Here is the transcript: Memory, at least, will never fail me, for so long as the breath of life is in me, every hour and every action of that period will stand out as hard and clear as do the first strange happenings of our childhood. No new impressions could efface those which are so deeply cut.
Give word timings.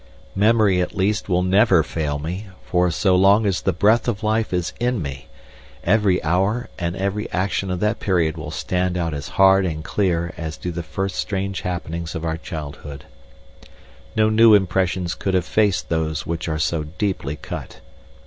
Memory, 0.35 0.81
at 0.81 0.97
least, 0.97 1.29
will 1.29 1.43
never 1.43 1.83
fail 1.83 2.17
me, 2.17 2.47
for 2.65 2.89
so 2.89 3.15
long 3.15 3.45
as 3.45 3.61
the 3.61 3.71
breath 3.71 4.07
of 4.07 4.23
life 4.23 4.51
is 4.51 4.73
in 4.79 4.99
me, 4.99 5.27
every 5.83 6.17
hour 6.23 6.69
and 6.79 6.95
every 6.95 7.29
action 7.31 7.69
of 7.69 7.79
that 7.81 7.99
period 7.99 8.35
will 8.35 8.49
stand 8.49 8.97
out 8.97 9.13
as 9.13 9.27
hard 9.37 9.63
and 9.63 9.83
clear 9.83 10.33
as 10.37 10.57
do 10.57 10.71
the 10.71 10.81
first 10.81 11.17
strange 11.17 11.61
happenings 11.61 12.15
of 12.15 12.25
our 12.25 12.37
childhood. 12.37 13.05
No 14.15 14.31
new 14.31 14.55
impressions 14.55 15.13
could 15.13 15.35
efface 15.35 15.83
those 15.83 16.25
which 16.25 16.47
are 16.49 16.57
so 16.57 16.81
deeply 16.83 17.35
cut. 17.35 17.79